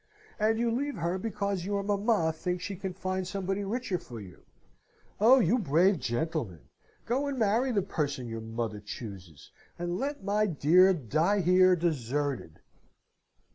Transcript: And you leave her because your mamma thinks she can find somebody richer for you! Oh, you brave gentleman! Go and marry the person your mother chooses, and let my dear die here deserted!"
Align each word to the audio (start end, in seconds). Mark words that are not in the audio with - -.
And 0.39 0.57
you 0.57 0.71
leave 0.71 0.95
her 0.95 1.19
because 1.19 1.63
your 1.63 1.83
mamma 1.83 2.33
thinks 2.33 2.63
she 2.63 2.75
can 2.75 2.91
find 2.91 3.27
somebody 3.27 3.63
richer 3.63 3.99
for 3.99 4.19
you! 4.19 4.45
Oh, 5.19 5.39
you 5.39 5.59
brave 5.59 5.99
gentleman! 5.99 6.61
Go 7.05 7.27
and 7.27 7.37
marry 7.37 7.71
the 7.71 7.83
person 7.83 8.27
your 8.27 8.41
mother 8.41 8.79
chooses, 8.79 9.51
and 9.77 9.99
let 9.99 10.23
my 10.23 10.47
dear 10.47 10.91
die 10.95 11.41
here 11.41 11.75
deserted!" 11.75 12.61